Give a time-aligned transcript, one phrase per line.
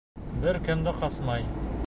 [0.45, 1.49] Бер кем дә ҡасмай.